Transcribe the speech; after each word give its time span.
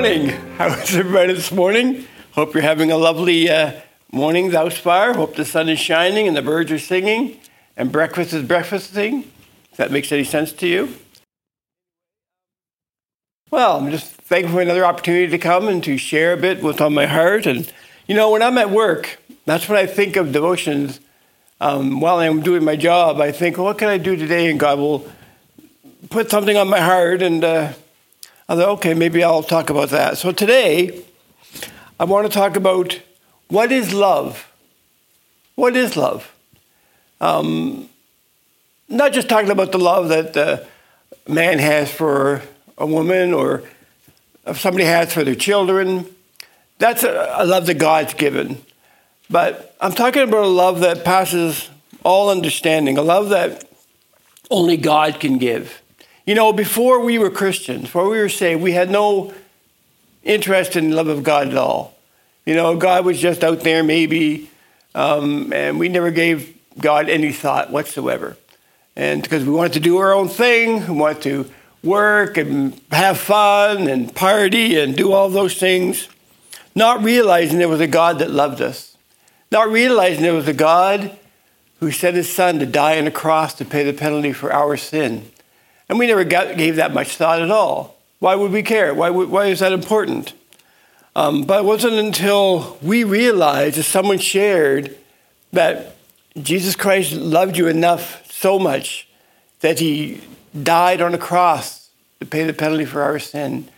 morning. 0.00 0.30
How 0.56 0.68
is 0.68 0.96
everybody 0.96 1.34
this 1.34 1.52
morning? 1.52 2.06
Hope 2.32 2.54
you're 2.54 2.62
having 2.62 2.90
a 2.90 2.96
lovely 2.96 3.50
uh, 3.50 3.78
morning 4.10 4.48
thus 4.48 4.78
far. 4.78 5.12
Hope 5.12 5.36
the 5.36 5.44
sun 5.44 5.68
is 5.68 5.78
shining 5.78 6.26
and 6.26 6.34
the 6.34 6.40
birds 6.40 6.72
are 6.72 6.78
singing 6.78 7.38
and 7.76 7.92
breakfast 7.92 8.32
is 8.32 8.42
breakfasting. 8.42 9.30
If 9.70 9.76
that 9.76 9.90
makes 9.90 10.10
any 10.10 10.24
sense 10.24 10.54
to 10.54 10.66
you. 10.66 10.94
Well, 13.50 13.76
I'm 13.76 13.90
just 13.90 14.06
thankful 14.06 14.54
for 14.54 14.62
another 14.62 14.86
opportunity 14.86 15.28
to 15.28 15.36
come 15.36 15.68
and 15.68 15.84
to 15.84 15.98
share 15.98 16.32
a 16.32 16.38
bit 16.38 16.62
what's 16.62 16.80
on 16.80 16.94
my 16.94 17.04
heart. 17.04 17.44
And, 17.44 17.70
you 18.06 18.14
know, 18.14 18.30
when 18.30 18.40
I'm 18.40 18.56
at 18.56 18.70
work, 18.70 19.20
that's 19.44 19.68
when 19.68 19.76
I 19.78 19.84
think 19.84 20.16
of 20.16 20.32
devotions. 20.32 20.98
Um, 21.60 22.00
while 22.00 22.20
I'm 22.20 22.40
doing 22.40 22.64
my 22.64 22.76
job, 22.76 23.20
I 23.20 23.32
think, 23.32 23.58
well, 23.58 23.66
what 23.66 23.76
can 23.76 23.88
I 23.88 23.98
do 23.98 24.16
today? 24.16 24.50
And 24.50 24.58
God 24.58 24.78
will 24.78 25.06
put 26.08 26.30
something 26.30 26.56
on 26.56 26.70
my 26.70 26.80
heart 26.80 27.20
and 27.20 27.44
uh, 27.44 27.74
I 28.50 28.56
thought, 28.56 28.68
okay, 28.78 28.94
maybe 28.94 29.22
I'll 29.22 29.44
talk 29.44 29.70
about 29.70 29.90
that. 29.90 30.18
So 30.18 30.32
today, 30.32 31.04
I 32.00 32.04
want 32.04 32.26
to 32.26 32.32
talk 32.36 32.56
about 32.56 33.00
what 33.46 33.70
is 33.70 33.94
love? 33.94 34.50
What 35.54 35.76
is 35.76 35.96
love? 35.96 36.34
Um, 37.20 37.88
not 38.88 39.12
just 39.12 39.28
talking 39.28 39.52
about 39.52 39.70
the 39.70 39.78
love 39.78 40.08
that 40.08 40.66
man 41.28 41.60
has 41.60 41.92
for 41.92 42.42
a 42.76 42.86
woman 42.86 43.32
or 43.32 43.62
somebody 44.56 44.84
has 44.84 45.14
for 45.14 45.22
their 45.22 45.36
children. 45.36 46.12
That's 46.78 47.04
a, 47.04 47.32
a 47.36 47.46
love 47.46 47.66
that 47.66 47.74
God's 47.74 48.14
given. 48.14 48.60
But 49.30 49.76
I'm 49.80 49.92
talking 49.92 50.22
about 50.22 50.42
a 50.42 50.48
love 50.48 50.80
that 50.80 51.04
passes 51.04 51.70
all 52.02 52.30
understanding, 52.30 52.98
a 52.98 53.02
love 53.02 53.28
that 53.28 53.62
only 54.50 54.76
God 54.76 55.20
can 55.20 55.38
give. 55.38 55.79
You 56.30 56.36
know, 56.36 56.52
before 56.52 57.00
we 57.00 57.18
were 57.18 57.28
Christians, 57.28 57.86
before 57.86 58.08
we 58.08 58.16
were 58.18 58.28
saved, 58.28 58.62
we 58.62 58.70
had 58.70 58.88
no 58.88 59.34
interest 60.22 60.76
in 60.76 60.90
the 60.90 60.94
love 60.94 61.08
of 61.08 61.24
God 61.24 61.48
at 61.48 61.56
all. 61.56 61.96
You 62.46 62.54
know, 62.54 62.76
God 62.76 63.04
was 63.04 63.18
just 63.18 63.42
out 63.42 63.62
there 63.62 63.82
maybe, 63.82 64.48
um, 64.94 65.52
and 65.52 65.76
we 65.76 65.88
never 65.88 66.12
gave 66.12 66.56
God 66.78 67.08
any 67.08 67.32
thought 67.32 67.72
whatsoever. 67.72 68.36
And 68.94 69.24
because 69.24 69.44
we 69.44 69.50
wanted 69.50 69.72
to 69.72 69.80
do 69.80 69.96
our 69.96 70.12
own 70.12 70.28
thing, 70.28 70.86
we 70.86 70.94
wanted 70.94 71.22
to 71.22 71.50
work 71.82 72.36
and 72.36 72.80
have 72.92 73.18
fun 73.18 73.88
and 73.88 74.14
party 74.14 74.78
and 74.78 74.96
do 74.96 75.10
all 75.10 75.30
those 75.30 75.56
things, 75.56 76.08
not 76.76 77.02
realizing 77.02 77.58
there 77.58 77.68
was 77.68 77.80
a 77.80 77.88
God 77.88 78.20
that 78.20 78.30
loved 78.30 78.60
us, 78.60 78.96
not 79.50 79.68
realizing 79.68 80.22
there 80.22 80.32
was 80.32 80.46
a 80.46 80.54
God 80.54 81.10
who 81.80 81.90
sent 81.90 82.14
his 82.14 82.32
son 82.32 82.60
to 82.60 82.66
die 82.66 83.00
on 83.00 83.08
a 83.08 83.10
cross 83.10 83.52
to 83.54 83.64
pay 83.64 83.82
the 83.82 83.92
penalty 83.92 84.32
for 84.32 84.52
our 84.52 84.76
sin. 84.76 85.28
And 85.90 85.98
we 85.98 86.06
never 86.06 86.22
got, 86.22 86.56
gave 86.56 86.76
that 86.76 86.94
much 86.94 87.16
thought 87.16 87.42
at 87.42 87.50
all. 87.50 87.96
Why 88.20 88.36
would 88.36 88.52
we 88.52 88.62
care? 88.62 88.94
Why, 88.94 89.10
why 89.10 89.46
is 89.46 89.58
that 89.58 89.72
important? 89.72 90.34
Um, 91.16 91.42
but 91.42 91.64
it 91.64 91.66
wasn't 91.66 91.94
until 91.94 92.78
we 92.80 93.02
realized, 93.02 93.76
as 93.76 93.88
someone 93.88 94.18
shared, 94.18 94.96
that 95.52 95.96
Jesus 96.40 96.76
Christ 96.76 97.12
loved 97.12 97.56
you 97.56 97.66
enough 97.66 98.30
so 98.30 98.56
much 98.56 99.08
that 99.62 99.80
he 99.80 100.20
died 100.62 101.02
on 101.02 101.12
a 101.12 101.18
cross 101.18 101.90
to 102.20 102.26
pay 102.26 102.44
the 102.44 102.52
penalty 102.52 102.84
for 102.84 103.02
our 103.02 103.18
sin. 103.18 103.68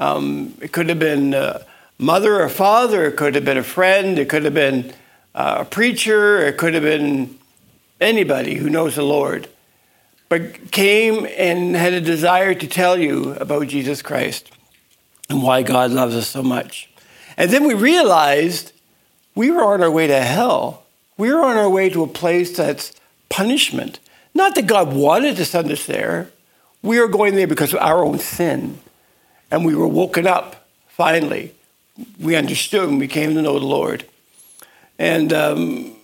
Um, 0.00 0.54
it 0.60 0.72
could 0.72 0.88
have 0.88 0.98
been 0.98 1.34
a 1.34 1.64
mother 1.98 2.42
or 2.42 2.48
father, 2.48 3.06
it 3.06 3.16
could 3.16 3.36
have 3.36 3.44
been 3.44 3.58
a 3.58 3.62
friend, 3.62 4.18
it 4.18 4.28
could 4.28 4.42
have 4.42 4.54
been 4.54 4.92
a 5.36 5.64
preacher, 5.64 6.44
it 6.44 6.58
could 6.58 6.74
have 6.74 6.82
been 6.82 7.38
anybody 8.00 8.56
who 8.56 8.68
knows 8.68 8.96
the 8.96 9.04
Lord 9.04 9.48
but 10.30 10.70
came 10.70 11.26
and 11.36 11.74
had 11.74 11.92
a 11.92 12.00
desire 12.00 12.54
to 12.54 12.66
tell 12.66 12.96
you 12.96 13.34
about 13.34 13.66
Jesus 13.66 14.00
Christ 14.00 14.50
and 15.28 15.42
why 15.42 15.62
God 15.62 15.90
loves 15.90 16.14
us 16.14 16.28
so 16.28 16.42
much. 16.42 16.88
And 17.36 17.50
then 17.50 17.64
we 17.64 17.74
realized 17.74 18.72
we 19.34 19.50
were 19.50 19.64
on 19.64 19.82
our 19.82 19.90
way 19.90 20.06
to 20.06 20.20
hell. 20.22 20.84
We 21.18 21.32
were 21.32 21.42
on 21.42 21.56
our 21.56 21.68
way 21.68 21.90
to 21.90 22.04
a 22.04 22.06
place 22.06 22.56
that's 22.56 22.92
punishment. 23.28 23.98
Not 24.32 24.54
that 24.54 24.68
God 24.68 24.94
wanted 24.94 25.36
to 25.36 25.44
send 25.44 25.70
us 25.70 25.84
there. 25.86 26.30
We 26.80 27.00
were 27.00 27.08
going 27.08 27.34
there 27.34 27.48
because 27.48 27.74
of 27.74 27.80
our 27.80 28.04
own 28.04 28.20
sin. 28.20 28.78
And 29.50 29.64
we 29.64 29.74
were 29.74 29.88
woken 29.88 30.28
up 30.28 30.68
finally. 30.86 31.54
We 32.20 32.36
understood 32.36 32.88
and 32.88 33.00
we 33.00 33.08
came 33.08 33.34
to 33.34 33.42
know 33.42 33.58
the 33.58 33.66
Lord. 33.66 34.04
And 34.96 35.32
um, 35.32 35.96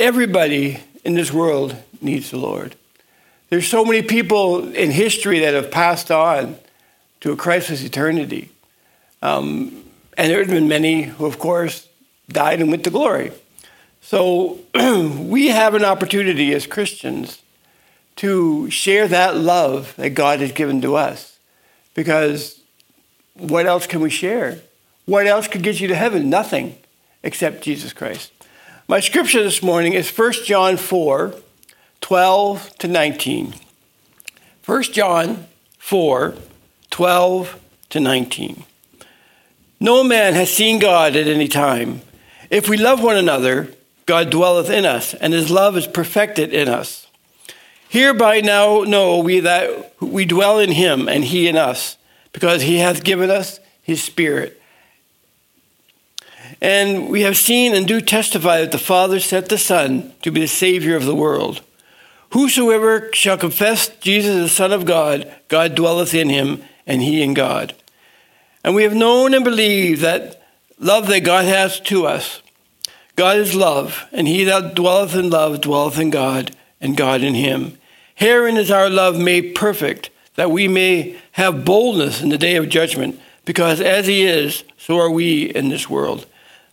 everybody 0.00 0.80
in 1.04 1.14
this 1.14 1.30
world 1.30 1.76
needs 2.00 2.30
the 2.30 2.38
Lord. 2.38 2.74
There's 3.50 3.66
so 3.66 3.84
many 3.84 4.02
people 4.02 4.72
in 4.74 4.90
history 4.90 5.38
that 5.40 5.54
have 5.54 5.70
passed 5.70 6.10
on 6.10 6.56
to 7.20 7.32
a 7.32 7.36
Christless 7.36 7.82
eternity. 7.82 8.50
Um, 9.22 9.84
and 10.16 10.30
there 10.30 10.38
have 10.38 10.48
been 10.48 10.68
many 10.68 11.04
who, 11.04 11.24
of 11.24 11.38
course, 11.38 11.88
died 12.28 12.60
and 12.60 12.70
went 12.70 12.84
to 12.84 12.90
glory. 12.90 13.32
So 14.02 14.60
we 14.74 15.48
have 15.48 15.74
an 15.74 15.84
opportunity 15.84 16.52
as 16.54 16.66
Christians 16.66 17.40
to 18.16 18.68
share 18.70 19.08
that 19.08 19.36
love 19.36 19.94
that 19.96 20.10
God 20.10 20.40
has 20.40 20.52
given 20.52 20.80
to 20.82 20.96
us. 20.96 21.38
Because 21.94 22.60
what 23.34 23.66
else 23.66 23.86
can 23.86 24.00
we 24.00 24.10
share? 24.10 24.58
What 25.06 25.26
else 25.26 25.48
could 25.48 25.62
get 25.62 25.80
you 25.80 25.88
to 25.88 25.94
heaven? 25.94 26.28
Nothing 26.28 26.76
except 27.22 27.62
Jesus 27.62 27.92
Christ. 27.92 28.32
My 28.88 29.00
scripture 29.00 29.42
this 29.42 29.62
morning 29.62 29.92
is 29.92 30.10
1 30.10 30.32
John 30.44 30.76
4 30.76 31.34
12 32.00 32.78
to 32.78 32.88
19. 32.88 33.54
1 34.64 34.82
John 34.84 35.46
4 35.78 36.34
12 36.90 37.60
to 37.90 38.00
19. 38.00 38.64
No 39.80 40.02
man 40.02 40.34
has 40.34 40.52
seen 40.52 40.78
God 40.78 41.16
at 41.16 41.26
any 41.26 41.48
time. 41.48 42.02
If 42.50 42.68
we 42.68 42.76
love 42.76 43.02
one 43.02 43.16
another, 43.16 43.72
God 44.06 44.30
dwelleth 44.30 44.70
in 44.70 44.84
us, 44.84 45.14
and 45.14 45.32
his 45.32 45.50
love 45.50 45.76
is 45.76 45.86
perfected 45.86 46.52
in 46.52 46.68
us. 46.68 47.06
Hereby 47.88 48.40
now 48.40 48.82
know 48.82 49.18
we 49.18 49.40
that 49.40 49.94
we 50.00 50.24
dwell 50.24 50.58
in 50.58 50.72
him, 50.72 51.08
and 51.08 51.24
he 51.24 51.48
in 51.48 51.56
us, 51.56 51.96
because 52.32 52.62
he 52.62 52.78
hath 52.78 53.04
given 53.04 53.30
us 53.30 53.60
his 53.82 54.02
Spirit. 54.02 54.60
And 56.60 57.08
we 57.08 57.22
have 57.22 57.36
seen 57.36 57.74
and 57.74 57.86
do 57.86 58.00
testify 58.00 58.60
that 58.60 58.72
the 58.72 58.78
Father 58.78 59.20
sent 59.20 59.48
the 59.48 59.58
Son 59.58 60.12
to 60.22 60.30
be 60.30 60.40
the 60.40 60.48
Savior 60.48 60.96
of 60.96 61.04
the 61.04 61.14
world. 61.14 61.62
Whosoever 62.30 63.10
shall 63.12 63.38
confess 63.38 63.88
Jesus 63.88 64.36
the 64.36 64.48
Son 64.48 64.72
of 64.72 64.84
God, 64.84 65.32
God 65.48 65.74
dwelleth 65.74 66.14
in 66.14 66.28
him, 66.28 66.62
and 66.86 67.02
he 67.02 67.22
in 67.22 67.34
God. 67.34 67.74
And 68.62 68.74
we 68.74 68.82
have 68.82 68.94
known 68.94 69.34
and 69.34 69.44
believed 69.44 70.02
that 70.02 70.42
love 70.78 71.06
that 71.08 71.20
God 71.20 71.46
hath 71.46 71.82
to 71.84 72.06
us. 72.06 72.42
God 73.16 73.36
is 73.38 73.54
love, 73.54 74.06
and 74.12 74.28
he 74.28 74.44
that 74.44 74.74
dwelleth 74.74 75.14
in 75.14 75.30
love 75.30 75.60
dwelleth 75.60 75.98
in 75.98 76.10
God, 76.10 76.54
and 76.80 76.96
God 76.96 77.22
in 77.22 77.34
him. 77.34 77.78
Herein 78.14 78.56
is 78.56 78.70
our 78.70 78.90
love 78.90 79.18
made 79.18 79.54
perfect, 79.54 80.10
that 80.34 80.50
we 80.50 80.68
may 80.68 81.18
have 81.32 81.64
boldness 81.64 82.20
in 82.20 82.28
the 82.28 82.38
day 82.38 82.56
of 82.56 82.68
judgment, 82.68 83.18
because 83.44 83.80
as 83.80 84.06
he 84.06 84.22
is, 84.22 84.64
so 84.76 84.98
are 84.98 85.10
we 85.10 85.44
in 85.44 85.68
this 85.68 85.88
world. 85.88 86.26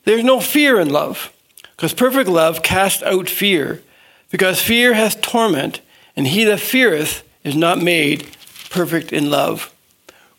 There 0.04 0.18
is 0.18 0.24
no 0.24 0.40
fear 0.40 0.80
in 0.80 0.90
love, 0.90 1.32
because 1.76 1.94
perfect 1.94 2.30
love 2.30 2.62
casts 2.62 3.02
out 3.04 3.30
fear 3.30 3.82
because 4.32 4.62
fear 4.62 4.94
hath 4.94 5.22
torment, 5.22 5.82
and 6.16 6.28
he 6.28 6.44
that 6.46 6.60
feareth 6.60 7.24
is 7.44 7.56
not 7.56 7.82
made 7.82 8.28
perfect 8.70 9.14
in 9.14 9.30
love. 9.30 9.74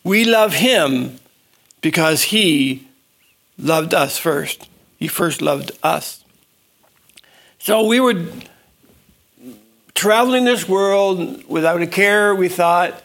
We 0.03 0.25
love 0.25 0.53
him 0.53 1.19
because 1.81 2.23
he 2.23 2.87
loved 3.57 3.93
us 3.93 4.17
first. 4.17 4.67
He 4.97 5.07
first 5.07 5.41
loved 5.41 5.71
us. 5.83 6.23
So 7.59 7.85
we 7.85 7.99
were 7.99 8.25
traveling 9.93 10.45
this 10.45 10.69
world 10.69 11.43
without 11.47 11.81
a 11.81 11.87
care, 11.87 12.35
we 12.35 12.49
thought, 12.49 13.03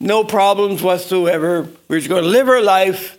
no 0.00 0.24
problems 0.24 0.82
whatsoever. 0.82 1.68
We're 1.88 1.98
just 1.98 2.08
going 2.08 2.24
to 2.24 2.28
live 2.28 2.48
our 2.48 2.60
life 2.60 3.18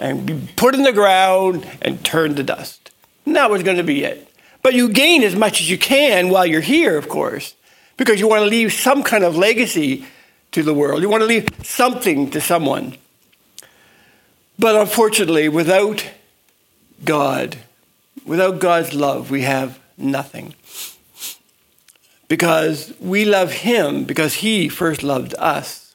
and 0.00 0.26
be 0.26 0.48
put 0.56 0.74
in 0.74 0.82
the 0.82 0.92
ground 0.92 1.66
and 1.80 2.04
turn 2.04 2.34
to 2.34 2.42
dust. 2.42 2.90
And 3.24 3.36
that 3.36 3.50
was 3.50 3.62
going 3.62 3.76
to 3.76 3.82
be 3.82 4.04
it. 4.04 4.30
But 4.66 4.74
you 4.74 4.88
gain 4.88 5.22
as 5.22 5.36
much 5.36 5.60
as 5.60 5.70
you 5.70 5.78
can 5.78 6.28
while 6.28 6.44
you're 6.44 6.60
here, 6.60 6.98
of 6.98 7.08
course, 7.08 7.54
because 7.96 8.18
you 8.18 8.26
want 8.26 8.42
to 8.42 8.50
leave 8.50 8.72
some 8.72 9.04
kind 9.04 9.22
of 9.22 9.36
legacy 9.36 10.04
to 10.50 10.64
the 10.64 10.74
world. 10.74 11.02
You 11.02 11.08
want 11.08 11.20
to 11.20 11.26
leave 11.28 11.48
something 11.62 12.32
to 12.32 12.40
someone. 12.40 12.96
But 14.58 14.74
unfortunately, 14.74 15.48
without 15.48 16.10
God, 17.04 17.58
without 18.24 18.58
God's 18.58 18.92
love, 18.92 19.30
we 19.30 19.42
have 19.42 19.78
nothing. 19.96 20.56
Because 22.26 22.92
we 22.98 23.24
love 23.24 23.52
Him 23.52 24.02
because 24.02 24.34
He 24.34 24.68
first 24.68 25.04
loved 25.04 25.32
us. 25.38 25.94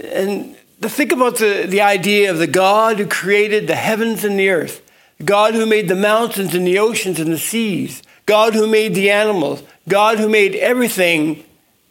And 0.00 0.54
think 0.80 1.10
about 1.10 1.38
the, 1.38 1.66
the 1.66 1.80
idea 1.80 2.30
of 2.30 2.38
the 2.38 2.46
God 2.46 3.00
who 3.00 3.06
created 3.08 3.66
the 3.66 3.74
heavens 3.74 4.22
and 4.22 4.38
the 4.38 4.50
earth, 4.50 4.80
God 5.24 5.54
who 5.54 5.66
made 5.66 5.88
the 5.88 5.94
mountains 5.94 6.54
and 6.54 6.66
the 6.66 6.78
oceans 6.78 7.20
and 7.20 7.32
the 7.32 7.38
seas, 7.38 8.02
God 8.26 8.54
who 8.54 8.66
made 8.66 8.94
the 8.94 9.10
animals, 9.10 9.62
God 9.88 10.18
who 10.18 10.28
made 10.28 10.54
everything 10.54 11.44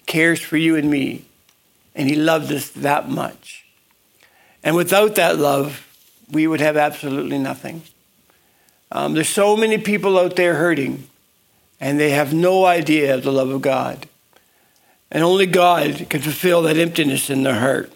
cares 0.05 0.41
for 0.41 0.57
you 0.57 0.75
and 0.75 0.89
me. 0.89 1.25
And 1.95 2.09
he 2.09 2.15
loved 2.15 2.51
us 2.51 2.69
that 2.69 3.09
much. 3.09 3.65
And 4.63 4.75
without 4.75 5.15
that 5.15 5.37
love, 5.37 5.87
we 6.29 6.47
would 6.47 6.61
have 6.61 6.77
absolutely 6.77 7.37
nothing. 7.37 7.81
Um, 8.91 9.13
there's 9.13 9.29
so 9.29 9.55
many 9.55 9.77
people 9.77 10.17
out 10.17 10.35
there 10.35 10.55
hurting, 10.55 11.07
and 11.79 11.99
they 11.99 12.11
have 12.11 12.33
no 12.33 12.65
idea 12.65 13.15
of 13.15 13.23
the 13.23 13.31
love 13.31 13.49
of 13.49 13.61
God. 13.61 14.07
And 15.11 15.23
only 15.23 15.45
God 15.45 16.07
can 16.09 16.21
fulfill 16.21 16.61
that 16.63 16.77
emptiness 16.77 17.29
in 17.29 17.43
their 17.43 17.59
heart. 17.59 17.91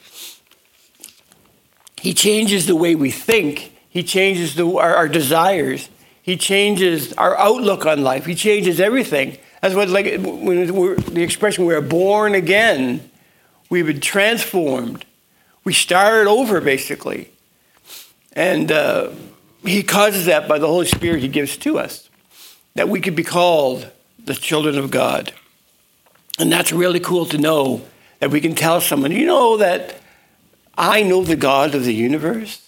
He 2.02 2.14
changes 2.14 2.68
the 2.68 2.76
way 2.76 2.96
we 2.96 3.12
think, 3.12 3.75
He 3.96 4.04
changes 4.04 4.56
the, 4.56 4.68
our, 4.68 4.94
our 4.94 5.08
desires, 5.08 5.88
He 6.22 6.36
changes 6.36 7.14
our 7.14 7.40
outlook 7.40 7.86
on 7.86 8.04
life, 8.04 8.26
He 8.26 8.36
changes 8.36 8.82
everything. 8.82 9.38
That's 9.62 9.74
what, 9.74 9.88
like, 9.88 10.06
when 10.22 10.68
the 10.68 11.24
expression, 11.24 11.66
we're 11.66 11.80
born 11.80 12.36
again. 12.36 13.10
We've 13.70 13.88
been 13.88 14.02
transformed. 14.02 15.06
We 15.64 15.72
started 15.72 16.30
over, 16.30 16.60
basically. 16.60 17.32
And 18.34 18.70
uh, 18.70 19.12
He 19.64 19.82
causes 19.82 20.26
that 20.26 20.50
by 20.50 20.60
the 20.60 20.68
Holy 20.68 20.88
Spirit 20.88 21.22
He 21.22 21.30
gives 21.30 21.56
to 21.56 21.80
us, 21.80 22.10
that 22.74 22.90
we 22.90 23.00
could 23.00 23.16
be 23.16 23.24
called 23.24 23.90
the 24.22 24.34
children 24.34 24.78
of 24.78 24.92
God. 24.92 25.32
And 26.38 26.52
that's 26.52 26.74
really 26.74 27.00
cool 27.00 27.28
to 27.28 27.38
know 27.38 27.86
that 28.20 28.30
we 28.30 28.42
can 28.42 28.56
tell 28.56 28.82
someone, 28.82 29.14
you 29.14 29.26
know, 29.26 29.56
that 29.56 30.02
I 30.78 31.02
know 31.02 31.24
the 31.24 31.38
God 31.38 31.74
of 31.76 31.86
the 31.86 31.94
universe 31.94 32.65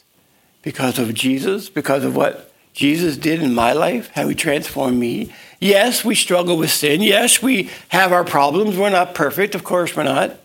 because 0.67 0.99
of 0.99 1.13
Jesus, 1.13 1.69
because 1.69 2.03
of 2.03 2.13
what 2.13 2.51
Jesus 2.73 3.15
did 3.15 3.41
in 3.41 3.55
my 3.55 3.71
life, 3.71 4.11
how 4.15 4.27
he 4.27 4.35
transformed 4.35 4.99
me. 4.99 5.33
Yes, 5.61 6.03
we 6.03 6.13
struggle 6.13 6.57
with 6.57 6.71
sin. 6.71 7.01
Yes, 7.01 7.41
we 7.41 7.69
have 7.87 8.11
our 8.11 8.25
problems. 8.25 8.77
We're 8.77 8.89
not 8.89 9.15
perfect. 9.15 9.55
Of 9.55 9.63
course, 9.63 9.95
we're 9.95 10.03
not. 10.03 10.37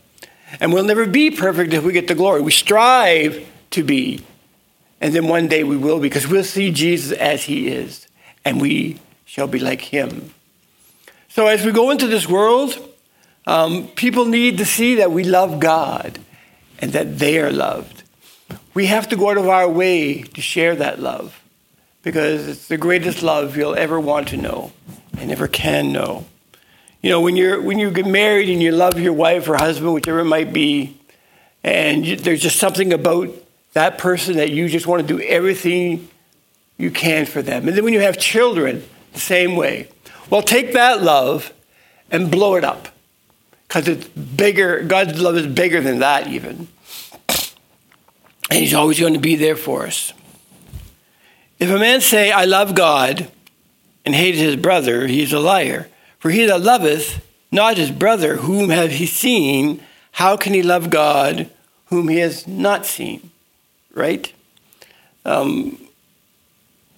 And 0.60 0.72
we'll 0.72 0.84
never 0.84 1.06
be 1.06 1.32
perfect 1.32 1.72
if 1.72 1.82
we 1.82 1.92
get 1.92 2.06
the 2.06 2.14
glory. 2.14 2.40
We 2.40 2.52
strive 2.52 3.44
to 3.70 3.82
be. 3.82 4.22
And 5.00 5.12
then 5.12 5.26
one 5.26 5.48
day 5.48 5.64
we 5.64 5.76
will 5.76 5.98
because 5.98 6.28
we'll 6.28 6.44
see 6.44 6.70
Jesus 6.70 7.10
as 7.19 7.42
he 7.42 7.66
is, 7.66 8.06
and 8.44 8.60
we 8.60 9.00
shall 9.24 9.48
be 9.48 9.58
like 9.58 9.80
him. 9.80 10.32
So 11.30 11.48
as 11.48 11.64
we 11.64 11.72
go 11.72 11.90
into 11.90 12.06
this 12.06 12.28
world, 12.28 12.78
um, 13.44 13.88
people 13.88 14.26
need 14.26 14.58
to 14.58 14.64
see 14.64 14.94
that 14.94 15.10
we 15.10 15.24
love 15.24 15.58
God 15.58 16.20
and 16.78 16.92
that 16.92 17.19
they 17.19 17.40
are 17.40 17.50
loved. 17.50 18.01
We 18.75 18.87
have 18.87 19.08
to 19.10 19.16
go 19.16 19.31
out 19.31 19.38
of 19.38 19.49
our 19.49 19.69
way 19.69 20.22
to 20.22 20.40
share 20.40 20.76
that 20.76 21.00
love 21.00 21.43
because 22.02 22.49
it's 22.49 22.69
the 22.69 22.76
greatest 22.76 23.22
love 23.22 23.56
you'll 23.56 23.75
ever 23.75 23.99
want 24.00 24.28
to 24.28 24.37
know 24.37 24.72
and 25.19 25.31
ever 25.31 25.49
can 25.49 25.93
know. 25.93 26.26
You 27.00 27.10
know, 27.10 27.20
when 27.20 27.37
you're 27.37 27.60
when 27.60 27.78
you 27.78 27.90
get 27.90 28.06
married 28.06 28.49
and 28.49 28.62
you 28.62 28.72
love 28.72 28.99
your 28.99 29.12
wife 29.12 29.49
or 29.49 29.56
husband, 29.56 29.93
whichever 29.93 30.20
it 30.20 30.25
might 30.25 30.52
be, 30.52 30.96
and 31.64 32.06
you, 32.06 32.16
there's 32.16 32.40
just 32.40 32.58
something 32.58 32.93
about 32.93 33.31
that 33.72 33.99
person 33.99 34.37
that 34.37 34.50
you 34.50 34.69
just 34.69 34.87
want 34.87 35.06
to 35.06 35.08
do 35.08 35.20
everything 35.20 36.08
you 36.78 36.90
can 36.90 37.26
for 37.26 37.43
them. 37.43 37.66
And 37.69 37.76
then 37.76 37.84
when 37.84 37.94
you 37.94 38.00
have 38.00 38.19
children, 38.19 38.84
the 39.12 39.20
same 39.20 39.56
way. 39.56 39.88
Well, 40.31 40.43
take 40.43 40.72
that 40.72 41.02
love 41.02 41.52
and 42.10 42.31
blow 42.31 42.56
it 42.56 42.64
up 42.64 42.88
because 43.69 43.88
it's 43.88 44.06
bigger. 44.08 44.82
God's 44.82 45.20
love 45.20 45.37
is 45.37 45.46
bigger 45.46 45.81
than 45.81 46.00
that, 46.00 46.28
even. 46.28 46.69
And 48.52 48.60
He's 48.60 48.75
always 48.75 49.00
going 49.00 49.14
to 49.14 49.19
be 49.19 49.37
there 49.37 49.56
for 49.56 49.87
us. 49.87 50.12
If 51.58 51.70
a 51.70 51.78
man 51.78 52.02
say, 52.02 52.31
I 52.31 52.44
love 52.44 52.75
God, 52.75 53.31
and 54.04 54.14
hate 54.14 54.34
his 54.34 54.56
brother, 54.56 55.06
he 55.06 55.22
is 55.22 55.32
a 55.32 55.40
liar. 55.40 55.88
For 56.19 56.31
he 56.31 56.44
that 56.46 56.60
loveth 56.60 57.25
not 57.50 57.76
his 57.76 57.90
brother, 57.90 58.37
whom 58.37 58.70
have 58.70 58.93
he 58.93 59.06
seen, 59.06 59.82
how 60.12 60.37
can 60.37 60.54
he 60.54 60.62
love 60.62 60.90
God, 60.90 61.50
whom 61.87 62.08
he 62.08 62.19
has 62.19 62.46
not 62.46 62.87
seen? 62.87 63.31
Right? 63.94 64.32
Um, 65.25 65.78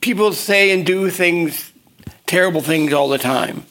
people 0.00 0.32
say 0.32 0.70
and 0.70 0.86
do 0.86 1.10
things, 1.10 1.72
terrible 2.26 2.60
things 2.60 2.92
all 2.92 3.08
the 3.08 3.18
time. 3.18 3.64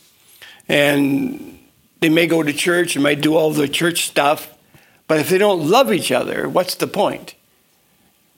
And 0.68 1.60
they 2.02 2.10
may 2.10 2.28
go 2.28 2.44
to 2.44 2.54
church 2.54 2.96
and 2.96 3.04
might 3.04 3.22
do 3.22 3.36
all 3.36 3.52
the 3.52 3.68
church 3.68 4.06
stuff, 4.06 4.54
but 5.08 5.20
if 5.20 5.30
they 5.30 5.38
don't 5.38 5.68
love 5.70 5.92
each 5.92 6.12
other, 6.12 6.48
what's 6.48 6.76
the 6.76 6.88
point? 6.88 7.36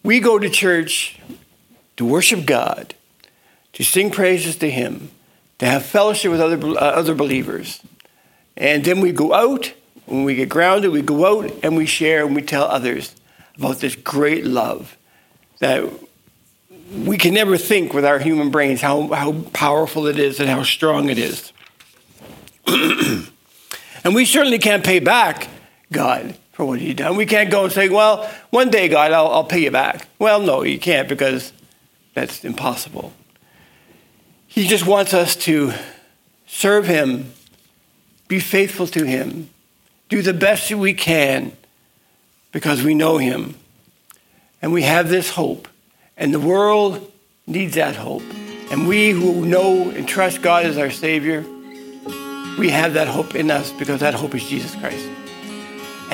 We 0.05 0.19
go 0.19 0.37
to 0.37 0.51
church 0.51 1.19
to 1.97 2.05
worship 2.05 2.45
God, 2.45 2.93
to 3.73 3.83
sing 3.83 4.11
praises 4.11 4.55
to 4.57 4.69
Him, 4.69 5.09
to 5.57 5.65
have 5.65 5.83
fellowship 5.83 6.29
with 6.29 6.39
other, 6.39 6.63
uh, 6.63 6.75
other 6.75 7.15
believers. 7.15 7.81
And 8.55 8.85
then 8.85 9.01
we 9.01 9.11
go 9.11 9.33
out, 9.33 9.73
when 10.05 10.23
we 10.23 10.35
get 10.35 10.47
grounded, 10.47 10.91
we 10.91 11.01
go 11.01 11.25
out 11.25 11.51
and 11.63 11.75
we 11.75 11.87
share 11.87 12.23
and 12.23 12.35
we 12.35 12.43
tell 12.43 12.65
others 12.65 13.15
about 13.57 13.77
this 13.77 13.95
great 13.95 14.45
love 14.45 14.95
that 15.57 15.89
we 16.93 17.17
can 17.17 17.33
never 17.33 17.57
think 17.57 17.91
with 17.91 18.05
our 18.05 18.19
human 18.19 18.51
brains 18.51 18.81
how, 18.81 19.07
how 19.07 19.31
powerful 19.53 20.05
it 20.05 20.19
is 20.19 20.39
and 20.39 20.47
how 20.47 20.61
strong 20.61 21.09
it 21.09 21.17
is. 21.17 21.51
And 24.05 24.13
we 24.13 24.25
certainly 24.25 24.59
can't 24.59 24.85
pay 24.85 24.99
back 24.99 25.47
God 25.91 26.37
for 26.55 26.63
what 26.63 26.79
He's 26.79 26.95
done. 26.95 27.17
We 27.17 27.25
can't 27.25 27.51
go 27.51 27.65
and 27.65 27.73
say, 27.73 27.89
well, 27.89 28.31
one 28.49 28.69
day, 28.69 28.87
God, 28.87 29.11
I'll, 29.11 29.27
I'll 29.27 29.43
pay 29.43 29.59
you 29.59 29.71
back. 29.71 30.07
Well, 30.19 30.39
no, 30.39 30.63
you 30.63 30.79
can't 30.79 31.09
because 31.09 31.51
that's 32.13 32.45
impossible. 32.45 33.11
He 34.47 34.65
just 34.65 34.87
wants 34.87 35.13
us 35.13 35.35
to 35.35 35.73
serve 36.47 36.87
Him, 36.87 37.33
be 38.29 38.39
faithful 38.39 38.87
to 38.87 39.03
Him, 39.03 39.49
do 40.07 40.21
the 40.21 40.33
best 40.33 40.69
that 40.69 40.77
we 40.77 40.93
can 40.93 41.51
because 42.53 42.81
we 42.81 42.93
know 42.93 43.17
Him. 43.17 43.55
And 44.61 44.71
we 44.71 44.83
have 44.83 45.09
this 45.09 45.31
hope. 45.31 45.67
And 46.15 46.33
the 46.33 46.39
world 46.39 47.11
needs 47.45 47.75
that 47.75 47.97
hope. 47.97 48.23
And 48.71 48.87
we 48.87 49.09
who 49.09 49.45
know 49.45 49.89
and 49.89 50.07
trust 50.07 50.41
God 50.41 50.65
as 50.65 50.77
our 50.77 50.89
Savior, 50.89 51.41
we 52.57 52.69
have 52.69 52.93
that 52.93 53.09
hope 53.09 53.35
in 53.35 53.51
us 53.51 53.73
because 53.73 53.99
that 53.99 54.13
hope 54.13 54.33
is 54.33 54.47
Jesus 54.47 54.73
Christ. 54.75 55.05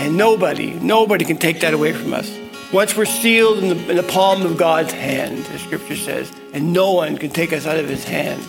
And 0.01 0.17
nobody, 0.17 0.73
nobody 0.79 1.23
can 1.25 1.37
take 1.37 1.59
that 1.59 1.75
away 1.75 1.93
from 1.93 2.11
us. 2.11 2.35
Once 2.73 2.97
we're 2.97 3.05
sealed 3.05 3.59
in 3.59 3.69
the, 3.69 3.89
in 3.91 3.97
the 3.97 4.03
palm 4.03 4.41
of 4.41 4.57
God's 4.57 4.91
hand, 4.91 5.45
the 5.45 5.59
scripture 5.59 5.95
says, 5.95 6.31
and 6.53 6.73
no 6.73 6.91
one 6.91 7.17
can 7.17 7.29
take 7.29 7.53
us 7.53 7.67
out 7.67 7.77
of 7.77 7.87
his 7.87 8.03
hand. 8.03 8.43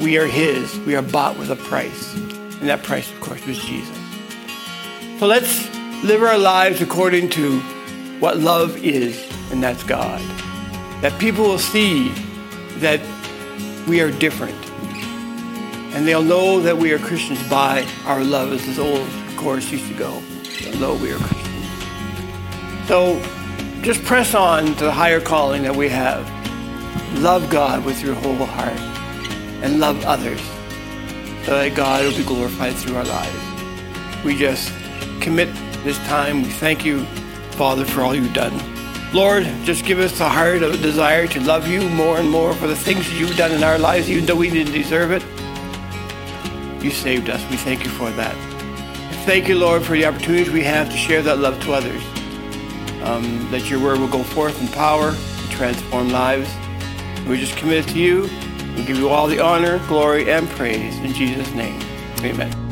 We 0.00 0.16
are 0.16 0.28
his. 0.28 0.78
We 0.80 0.94
are 0.94 1.02
bought 1.02 1.36
with 1.38 1.50
a 1.50 1.56
price. 1.56 2.14
And 2.14 2.68
that 2.68 2.84
price, 2.84 3.10
of 3.10 3.20
course, 3.20 3.44
was 3.46 3.58
Jesus. 3.64 3.98
So 5.18 5.26
let's 5.26 5.68
live 6.04 6.22
our 6.22 6.38
lives 6.38 6.80
according 6.80 7.30
to 7.30 7.58
what 8.20 8.38
love 8.38 8.76
is, 8.76 9.28
and 9.50 9.60
that's 9.60 9.82
God. 9.82 10.20
That 11.02 11.18
people 11.18 11.42
will 11.42 11.58
see 11.58 12.10
that 12.78 13.00
we 13.88 14.00
are 14.00 14.12
different 14.12 14.54
and 15.94 16.08
they'll 16.08 16.22
know 16.22 16.60
that 16.60 16.76
we 16.76 16.92
are 16.92 16.98
Christians 16.98 17.40
by 17.48 17.86
our 18.04 18.24
love, 18.24 18.52
as 18.52 18.66
this 18.66 18.78
old 18.78 19.08
chorus 19.36 19.70
used 19.70 19.86
to 19.86 19.94
go. 19.94 20.20
Know 20.80 20.94
we 20.94 21.12
are 21.12 21.18
Christians. 21.18 22.88
So 22.88 23.22
just 23.82 24.04
press 24.04 24.34
on 24.34 24.74
to 24.76 24.84
the 24.84 24.92
higher 24.92 25.20
calling 25.20 25.62
that 25.62 25.74
we 25.74 25.88
have. 25.88 26.28
Love 27.20 27.48
God 27.48 27.84
with 27.84 28.02
your 28.02 28.14
whole 28.14 28.34
heart 28.44 28.78
and 29.62 29.78
love 29.78 30.04
others 30.04 30.40
so 31.46 31.52
that 31.58 31.74
God 31.74 32.04
will 32.04 32.16
be 32.16 32.24
glorified 32.24 32.74
through 32.74 32.96
our 32.96 33.04
lives. 33.04 34.24
We 34.24 34.36
just 34.36 34.72
commit 35.20 35.48
this 35.84 35.98
time. 36.06 36.42
We 36.42 36.50
thank 36.50 36.84
you, 36.84 37.04
Father, 37.52 37.84
for 37.84 38.02
all 38.02 38.14
you've 38.14 38.34
done. 38.34 38.58
Lord, 39.12 39.44
just 39.62 39.84
give 39.84 40.00
us 40.00 40.18
the 40.18 40.28
heart 40.28 40.62
of 40.62 40.74
a 40.74 40.76
desire 40.76 41.28
to 41.28 41.40
love 41.40 41.68
you 41.68 41.88
more 41.90 42.18
and 42.18 42.28
more 42.28 42.52
for 42.52 42.66
the 42.66 42.76
things 42.76 43.08
that 43.08 43.18
you've 43.18 43.36
done 43.36 43.52
in 43.52 43.62
our 43.62 43.78
lives, 43.78 44.10
even 44.10 44.26
though 44.26 44.34
we 44.34 44.50
didn't 44.50 44.72
deserve 44.72 45.12
it. 45.12 45.22
You 46.82 46.90
saved 46.90 47.30
us. 47.30 47.40
We 47.48 47.56
thank 47.56 47.84
you 47.84 47.90
for 47.90 48.10
that. 48.10 48.53
Thank 49.24 49.48
you, 49.48 49.58
Lord, 49.58 49.82
for 49.82 49.92
the 49.92 50.04
opportunities 50.04 50.50
we 50.52 50.62
have 50.64 50.90
to 50.90 50.96
share 50.98 51.22
that 51.22 51.38
love 51.38 51.58
to 51.62 51.72
others. 51.72 52.04
Um, 53.02 53.50
that 53.50 53.70
your 53.70 53.80
word 53.80 53.98
will 53.98 54.08
go 54.08 54.22
forth 54.22 54.60
in 54.60 54.68
power 54.68 55.08
and 55.16 55.50
transform 55.50 56.10
lives. 56.10 56.54
We 57.26 57.38
just 57.40 57.56
commit 57.56 57.88
it 57.88 57.92
to 57.92 57.98
you. 57.98 58.28
We 58.76 58.84
give 58.84 58.98
you 58.98 59.08
all 59.08 59.26
the 59.26 59.40
honor, 59.40 59.78
glory, 59.88 60.30
and 60.30 60.46
praise 60.50 60.98
in 60.98 61.14
Jesus' 61.14 61.50
name. 61.54 61.80
Amen. 62.20 62.63